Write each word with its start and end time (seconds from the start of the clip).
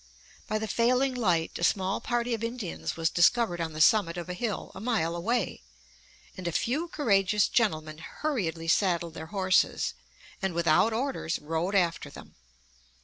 By 0.47 0.57
the 0.57 0.67
failing 0.67 1.13
light 1.13 1.59
a 1.59 1.63
small 1.63 2.01
party 2.01 2.33
of 2.33 2.43
Indians 2.43 2.97
was 2.97 3.07
discovered 3.11 3.61
on 3.61 3.73
the 3.73 3.79
summit 3.81 4.17
of 4.17 4.29
a 4.29 4.33
hill 4.33 4.71
a 4.73 4.79
mile 4.81 5.15
away, 5.15 5.61
and 6.35 6.47
a 6.47 6.51
few 6.51 6.87
courageous 6.87 7.47
gentlemen 7.47 7.99
hurriedly 7.99 8.67
saddled 8.67 9.13
their 9.13 9.27
horses, 9.27 9.93
and, 10.41 10.55
without 10.55 10.91
orders, 10.91 11.37
rode 11.37 11.75
after 11.75 12.09
them. 12.09 12.33